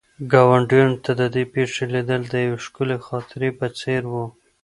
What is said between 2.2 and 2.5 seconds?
د